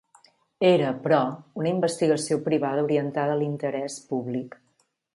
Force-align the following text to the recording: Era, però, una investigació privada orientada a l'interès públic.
Era, 0.69 0.87
però, 1.03 1.19
una 1.63 1.71
investigació 1.75 2.39
privada 2.49 2.89
orientada 2.89 3.39
a 3.39 3.41
l'interès 3.45 4.03
públic. 4.13 4.63